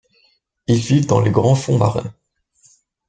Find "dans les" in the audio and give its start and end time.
1.05-1.29